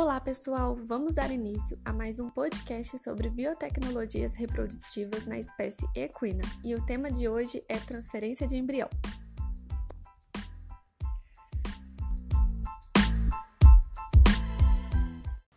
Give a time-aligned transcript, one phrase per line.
[0.00, 0.76] Olá, pessoal!
[0.84, 6.86] Vamos dar início a mais um podcast sobre biotecnologias reprodutivas na espécie equina e o
[6.86, 8.88] tema de hoje é transferência de embrião.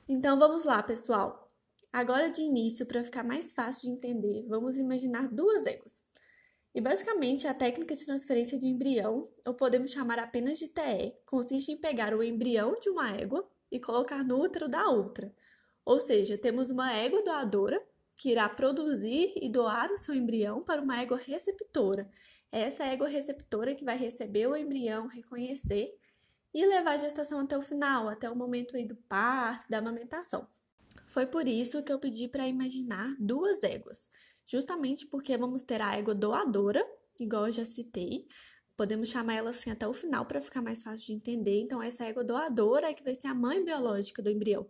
[0.10, 1.54] Então vamos lá, pessoal!
[1.94, 6.02] Agora de início, para ficar mais fácil de entender, vamos imaginar duas egos.
[6.74, 11.72] E basicamente, a técnica de transferência de embrião, ou podemos chamar apenas de TE, consiste
[11.72, 15.34] em pegar o embrião de uma égua e colocar no útero da outra.
[15.86, 17.82] Ou seja, temos uma égua doadora
[18.18, 22.10] que irá produzir e doar o seu embrião para uma égua receptora.
[22.52, 25.92] É essa égua receptora que vai receber o embrião, reconhecer
[26.54, 30.48] e levar a gestação até o final, até o momento do parto, da amamentação.
[31.08, 34.10] Foi por isso que eu pedi para imaginar duas éguas,
[34.46, 36.86] justamente porque vamos ter a égua doadora,
[37.20, 38.28] igual eu já citei,
[38.82, 41.62] Podemos chamar ela assim até o final para ficar mais fácil de entender.
[41.62, 44.66] Então, essa égua doadora é que vai ser a mãe biológica do embrião.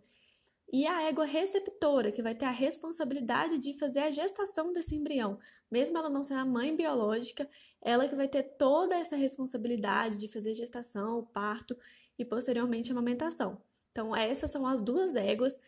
[0.70, 5.38] E a égua receptora, que vai ter a responsabilidade de fazer a gestação desse embrião.
[5.70, 7.48] Mesmo ela não sendo a mãe biológica,
[7.80, 11.74] ela que vai ter toda essa responsabilidade de fazer gestação, o parto
[12.18, 13.62] e posteriormente a amamentação.
[13.92, 15.58] Então, essas são as duas éguas.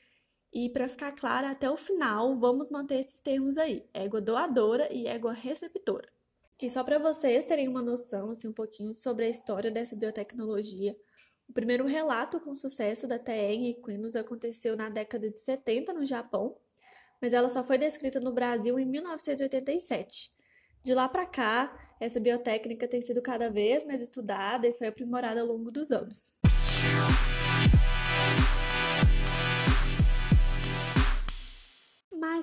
[0.52, 5.06] E para ficar clara, até o final, vamos manter esses termos aí: égua doadora e
[5.06, 6.12] égua receptora.
[6.64, 10.96] E só para vocês terem uma noção, assim, um pouquinho sobre a história dessa biotecnologia,
[11.46, 16.06] o primeiro relato com sucesso da TE em equinos aconteceu na década de 70 no
[16.06, 16.56] Japão,
[17.20, 20.32] mas ela só foi descrita no Brasil em 1987.
[20.82, 25.42] De lá para cá, essa biotécnica tem sido cada vez mais estudada e foi aprimorada
[25.42, 26.30] ao longo dos anos.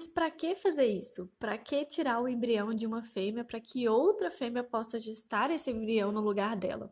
[0.02, 1.32] Mas para que fazer isso?
[1.38, 5.70] Para que tirar o embrião de uma fêmea para que outra fêmea possa gestar esse
[5.70, 6.92] embrião no lugar dela?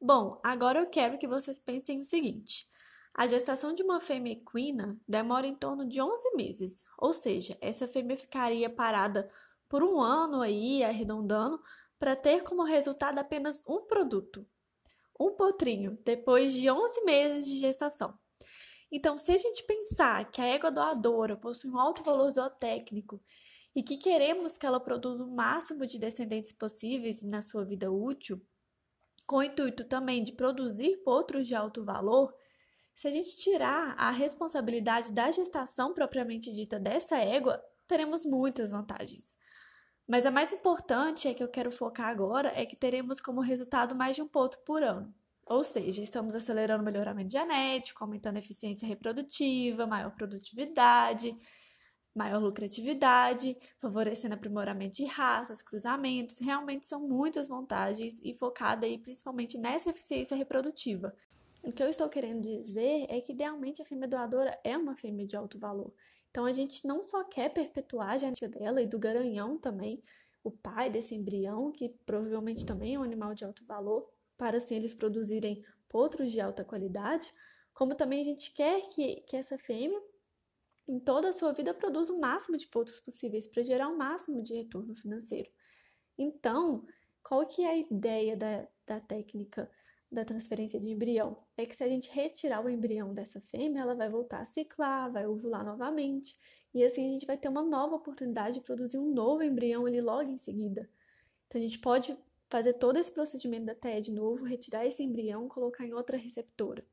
[0.00, 2.66] Bom, agora eu quero que vocês pensem o seguinte:
[3.12, 7.86] a gestação de uma fêmea equina demora em torno de 11 meses, ou seja, essa
[7.86, 9.30] fêmea ficaria parada
[9.68, 11.62] por um ano aí, arredondando,
[11.98, 14.46] para ter como resultado apenas um produto,
[15.20, 18.18] um potrinho, depois de 11 meses de gestação.
[18.90, 23.20] Então, se a gente pensar que a égua doadora possui um alto valor zootécnico
[23.74, 28.40] e que queremos que ela produza o máximo de descendentes possíveis na sua vida útil,
[29.26, 32.32] com o intuito também de produzir potros de alto valor,
[32.94, 39.36] se a gente tirar a responsabilidade da gestação propriamente dita dessa égua, teremos muitas vantagens.
[40.08, 43.94] Mas a mais importante é que eu quero focar agora é que teremos como resultado
[43.94, 45.12] mais de um potro por ano.
[45.46, 51.38] Ou seja, estamos acelerando o melhoramento genético, aumentando a eficiência reprodutiva, maior produtividade,
[52.12, 56.40] maior lucratividade, favorecendo aprimoramento de raças, cruzamentos.
[56.40, 61.14] Realmente são muitas vantagens e focada aí principalmente nessa eficiência reprodutiva.
[61.62, 65.26] O que eu estou querendo dizer é que idealmente a fêmea doadora é uma fêmea
[65.26, 65.92] de alto valor.
[66.30, 70.02] Então a gente não só quer perpetuar a genética dela e do garanhão também,
[70.42, 74.76] o pai desse embrião, que provavelmente também é um animal de alto valor, para assim
[74.76, 77.32] eles produzirem potros de alta qualidade,
[77.72, 80.00] como também a gente quer que, que essa fêmea,
[80.88, 84.42] em toda a sua vida, produza o máximo de potros possíveis para gerar o máximo
[84.42, 85.50] de retorno financeiro.
[86.16, 86.86] Então,
[87.22, 89.70] qual que é a ideia da, da técnica
[90.10, 91.44] da transferência de embrião?
[91.56, 95.12] É que se a gente retirar o embrião dessa fêmea, ela vai voltar a ciclar,
[95.12, 96.38] vai ovular novamente,
[96.72, 100.00] e assim a gente vai ter uma nova oportunidade de produzir um novo embrião ali
[100.00, 100.88] logo em seguida.
[101.46, 102.16] Então a gente pode
[102.48, 106.86] fazer todo esse procedimento da TE de novo, retirar esse embrião, colocar em outra receptora.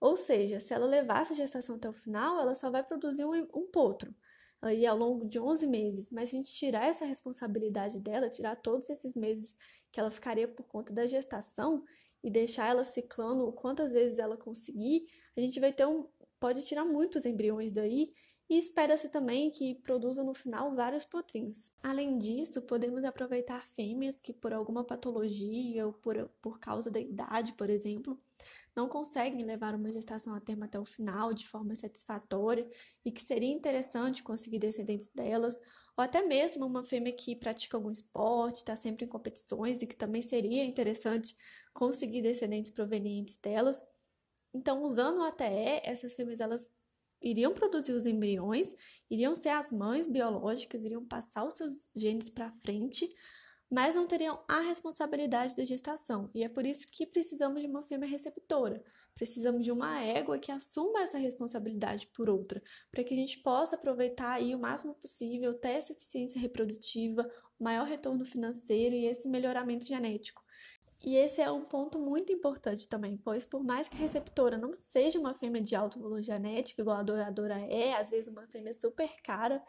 [0.00, 3.32] Ou seja, se ela levasse a gestação até o final, ela só vai produzir um,
[3.54, 4.14] um potro
[4.60, 6.10] aí ao longo de 11 meses.
[6.10, 9.56] Mas se a gente tirar essa responsabilidade dela, tirar todos esses meses
[9.92, 11.84] que ela ficaria por conta da gestação
[12.22, 16.08] e deixar ela ciclando quantas vezes ela conseguir, a gente vai ter um
[16.40, 18.12] pode tirar muitos embriões daí
[18.48, 21.72] e espera-se também que produzam no final vários potrinhos.
[21.82, 27.54] Além disso, podemos aproveitar fêmeas que, por alguma patologia ou por, por causa da idade,
[27.54, 28.20] por exemplo,
[28.76, 32.68] não conseguem levar uma gestação a termo até o final de forma satisfatória
[33.04, 35.58] e que seria interessante conseguir descendentes delas,
[35.96, 39.96] ou até mesmo uma fêmea que pratica algum esporte, está sempre em competições e que
[39.96, 41.36] também seria interessante
[41.72, 43.80] conseguir descendentes provenientes delas.
[44.52, 46.70] Então, usando o ATE, essas fêmeas elas
[47.24, 48.74] iriam produzir os embriões,
[49.10, 53.08] iriam ser as mães biológicas, iriam passar os seus genes para frente,
[53.70, 56.30] mas não teriam a responsabilidade da gestação.
[56.34, 58.84] E é por isso que precisamos de uma fêmea receptora.
[59.14, 63.76] Precisamos de uma égua que assuma essa responsabilidade por outra, para que a gente possa
[63.76, 67.28] aproveitar aí o máximo possível, ter essa eficiência reprodutiva,
[67.58, 70.42] maior retorno financeiro e esse melhoramento genético.
[71.06, 74.74] E esse é um ponto muito importante também, pois por mais que a receptora não
[74.74, 78.72] seja uma fêmea de alto valor genético, igual a doadora é, às vezes uma fêmea
[78.72, 79.62] super cara,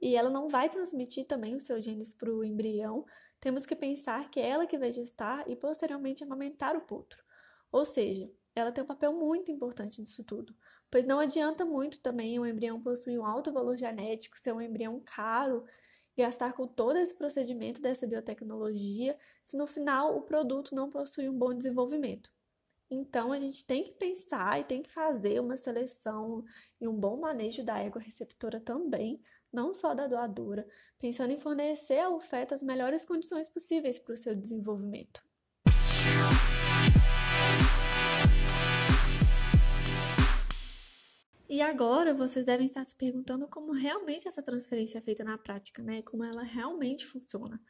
[0.00, 3.04] e ela não vai transmitir também os seus genes para o embrião,
[3.40, 7.20] temos que pensar que é ela que vai gestar e posteriormente amamentar o potro.
[7.72, 10.54] Ou seja, ela tem um papel muito importante nisso tudo,
[10.88, 15.02] pois não adianta muito também o embrião possuir um alto valor genético, ser um embrião
[15.04, 15.64] caro
[16.16, 21.36] gastar com todo esse procedimento dessa biotecnologia se no final o produto não possui um
[21.36, 22.30] bom desenvolvimento.
[22.88, 26.44] Então, a gente tem que pensar e tem que fazer uma seleção
[26.80, 29.20] e um bom manejo da égua receptora também,
[29.52, 30.66] não só da doadora,
[30.98, 35.25] pensando em fornecer ao feto as melhores condições possíveis para o seu desenvolvimento.
[41.48, 45.82] E agora vocês devem estar se perguntando como realmente essa transferência é feita na prática,
[45.82, 46.02] né?
[46.02, 47.60] Como ela realmente funciona.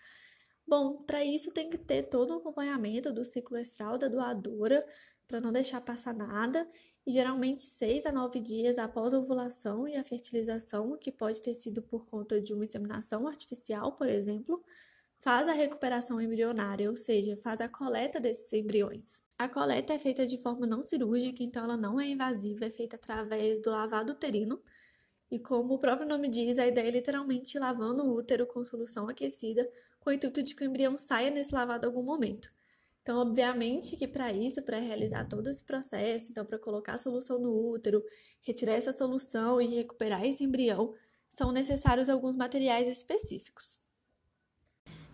[0.67, 4.85] Bom, para isso tem que ter todo o acompanhamento do ciclo estral da doadora,
[5.29, 6.69] para não deixar passar nada,
[7.07, 11.55] e geralmente 6 a 9 dias após a ovulação e a fertilização, que pode ter
[11.55, 14.65] sido por conta de uma inseminação artificial, por exemplo,
[15.21, 19.26] faz a recuperação embrionária, ou seja, faz a coleta desses embriões.
[19.39, 22.97] A coleta é feita de forma não cirúrgica, então ela não é invasiva, é feita
[22.97, 24.63] através do lavado uterino.
[25.31, 29.09] E como o próprio nome diz, a ideia é literalmente lavando o útero com solução
[29.09, 32.51] aquecida, com o intuito de que o embrião saia nesse lavado em algum momento.
[33.03, 37.39] Então, obviamente que para isso, para realizar todo esse processo, então para colocar a solução
[37.39, 38.03] no útero,
[38.41, 40.95] retirar essa solução e recuperar esse embrião,
[41.29, 43.86] são necessários alguns materiais específicos.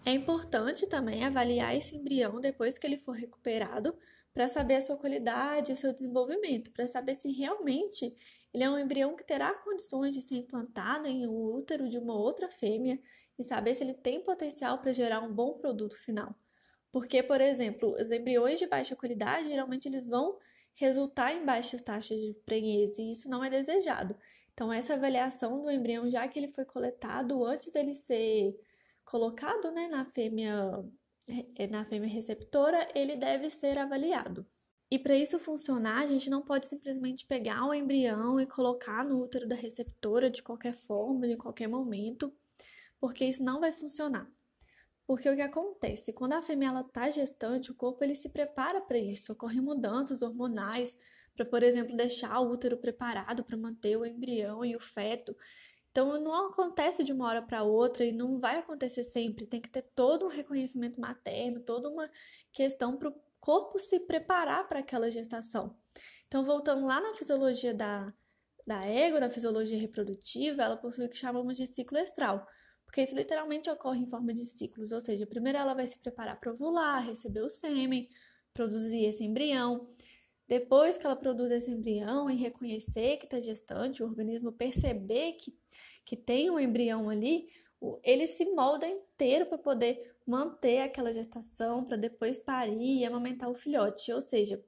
[0.05, 3.97] É importante também avaliar esse embrião depois que ele for recuperado
[4.35, 8.15] para saber a sua qualidade o seu desenvolvimento, para saber se realmente
[8.53, 12.15] ele é um embrião que terá condições de ser implantado em um útero de uma
[12.15, 12.99] outra fêmea
[13.39, 16.35] e saber se ele tem potencial para gerar um bom produto final.
[16.91, 20.37] Porque, por exemplo, os embriões de baixa qualidade geralmente eles vão
[20.75, 24.17] resultar em baixas taxas de prenhez e isso não é desejado.
[24.53, 28.55] Então, essa avaliação do embrião, já que ele foi coletado antes dele ser
[29.05, 30.85] colocado né, na, fêmea,
[31.57, 34.47] eh, na fêmea receptora, ele deve ser avaliado.
[34.91, 39.23] E para isso funcionar, a gente não pode simplesmente pegar o embrião e colocar no
[39.23, 42.31] útero da receptora de qualquer forma, de qualquer momento,
[43.01, 44.31] porque isso não vai funcionar.
[45.07, 46.13] Porque o que acontece?
[46.13, 50.97] Quando a fêmea está gestante, o corpo ele se prepara para isso, ocorrem mudanças hormonais
[51.35, 55.35] para, por exemplo, deixar o útero preparado para manter o embrião e o feto.
[55.93, 59.47] Então não acontece de uma hora para outra e não vai acontecer sempre.
[59.47, 62.11] Tem que ter todo um reconhecimento materno, toda uma
[62.51, 65.77] questão para o corpo se preparar para aquela gestação.
[66.27, 68.11] Então, voltando lá na fisiologia da,
[68.67, 72.47] da ego, da fisiologia reprodutiva, ela possui o que chamamos de ciclo estral,
[72.85, 76.41] porque isso literalmente ocorre em forma de ciclos, ou seja, primeiro ela vai se preparar
[76.41, 78.09] para ovular, receber o sêmen,
[78.55, 79.89] produzir esse embrião.
[80.47, 85.57] Depois que ela produz esse embrião e reconhecer que está gestante, o organismo perceber que,
[86.05, 87.49] que tem um embrião ali,
[88.03, 93.55] ele se molda inteiro para poder manter aquela gestação, para depois parir e amamentar o
[93.55, 94.13] filhote.
[94.13, 94.63] Ou seja,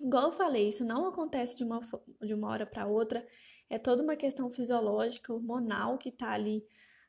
[0.00, 1.80] igual eu falei, isso não acontece de uma,
[2.22, 3.26] de uma hora para outra,
[3.70, 6.64] é toda uma questão fisiológica, hormonal que está ali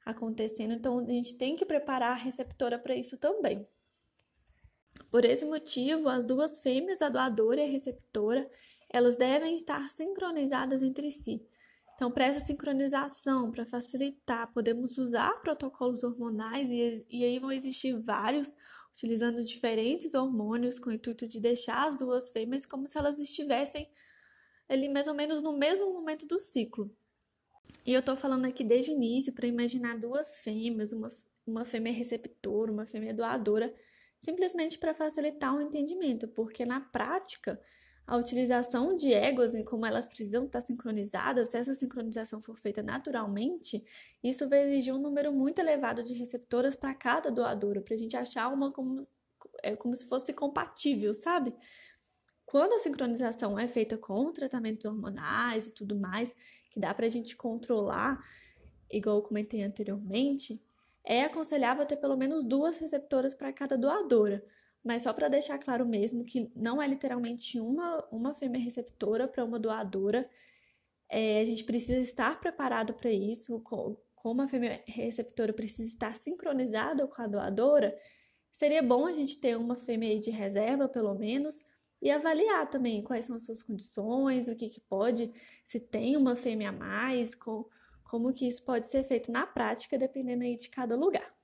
[0.05, 3.67] acontecendo, então a gente tem que preparar a receptora para isso também.
[5.09, 8.49] Por esse motivo, as duas fêmeas, a doadora e a receptora,
[8.89, 11.45] elas devem estar sincronizadas entre si.
[11.95, 17.97] Então, para essa sincronização, para facilitar, podemos usar protocolos hormonais e, e aí vão existir
[17.97, 18.51] vários,
[18.91, 23.89] utilizando diferentes hormônios com o intuito de deixar as duas fêmeas como se elas estivessem
[24.67, 26.93] ali mais ou menos no mesmo momento do ciclo.
[27.85, 31.11] E eu estou falando aqui desde o início para imaginar duas fêmeas, uma,
[31.47, 33.73] uma fêmea receptora, uma fêmea doadora,
[34.19, 37.61] simplesmente para facilitar o entendimento, porque na prática
[38.07, 42.83] a utilização de éguas e como elas precisam estar sincronizadas, se essa sincronização for feita
[42.83, 43.83] naturalmente,
[44.23, 48.15] isso vai exigir um número muito elevado de receptoras para cada doadora, para a gente
[48.15, 48.99] achar uma como,
[49.63, 51.53] é, como se fosse compatível, sabe?
[52.45, 56.35] Quando a sincronização é feita com tratamentos hormonais e tudo mais,
[56.69, 58.23] que dá para a gente controlar,
[58.91, 60.61] igual eu comentei anteriormente,
[61.03, 64.45] é aconselhável ter pelo menos duas receptoras para cada doadora,
[64.85, 69.43] mas só para deixar claro mesmo que não é literalmente uma, uma fêmea receptora para
[69.43, 70.29] uma doadora.
[71.09, 77.07] É, a gente precisa estar preparado para isso, como a fêmea receptora precisa estar sincronizada
[77.07, 77.97] com a doadora,
[78.51, 81.61] seria bom a gente ter uma fêmea de reserva, pelo menos,
[82.01, 85.31] e avaliar também quais são as suas condições, o que, que pode,
[85.65, 87.65] se tem uma fêmea a mais, com,
[88.03, 91.34] como que isso pode ser feito na prática, dependendo aí de cada lugar.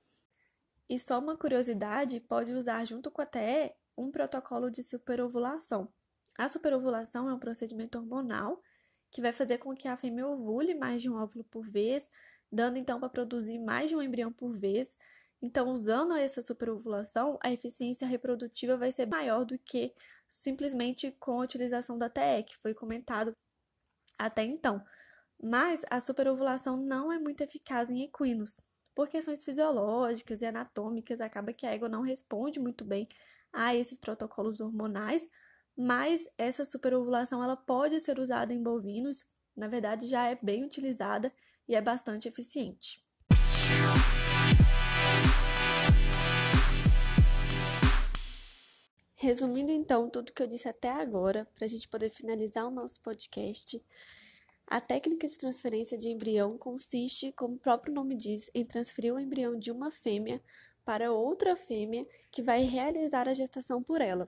[0.92, 5.90] E só uma curiosidade, pode usar junto com a TE um protocolo de superovulação.
[6.36, 8.60] A superovulação é um procedimento hormonal
[9.10, 12.10] que vai fazer com que a fêmea ovule mais de um óvulo por vez,
[12.52, 14.94] dando então para produzir mais de um embrião por vez.
[15.40, 19.94] Então, usando essa superovulação, a eficiência reprodutiva vai ser maior do que
[20.28, 23.34] simplesmente com a utilização da TE, que foi comentado
[24.18, 24.84] até então.
[25.42, 28.60] Mas a superovulação não é muito eficaz em equinos.
[28.94, 33.08] Por questões fisiológicas e anatômicas, acaba que a égua não responde muito bem
[33.50, 35.26] a esses protocolos hormonais,
[35.74, 39.24] mas essa superovulação ela pode ser usada em bovinos,
[39.56, 41.32] na verdade já é bem utilizada
[41.66, 43.02] e é bastante eficiente.
[49.14, 53.00] Resumindo então tudo que eu disse até agora, para a gente poder finalizar o nosso
[53.00, 53.82] podcast,
[54.72, 59.20] a técnica de transferência de embrião consiste, como o próprio nome diz, em transferir o
[59.20, 60.40] embrião de uma fêmea
[60.82, 64.26] para outra fêmea que vai realizar a gestação por ela.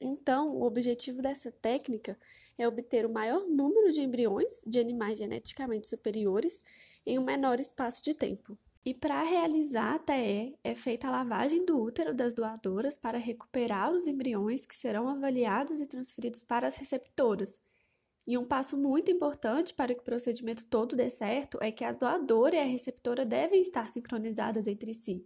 [0.00, 2.16] Então, o objetivo dessa técnica
[2.56, 6.62] é obter o maior número de embriões de animais geneticamente superiores
[7.04, 8.56] em um menor espaço de tempo.
[8.84, 13.92] E para realizar a TE, é feita a lavagem do útero das doadoras para recuperar
[13.92, 17.60] os embriões que serão avaliados e transferidos para as receptoras.
[18.26, 21.92] E um passo muito importante para que o procedimento todo dê certo é que a
[21.92, 25.24] doadora e a receptora devem estar sincronizadas entre si.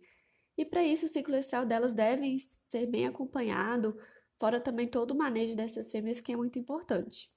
[0.57, 2.35] E para isso, o ciclo estral delas deve
[2.69, 3.99] ser bem acompanhado,
[4.39, 7.31] fora também todo o manejo dessas fêmeas, que é muito importante.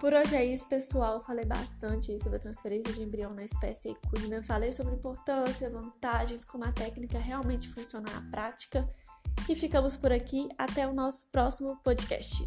[0.00, 1.22] Por hoje é isso, pessoal.
[1.22, 4.42] Falei bastante sobre a transferência de embrião na espécie equina.
[4.42, 8.88] Falei sobre importância, vantagens, como a técnica realmente funciona na prática.
[9.48, 10.48] E ficamos por aqui.
[10.58, 12.46] Até o nosso próximo podcast.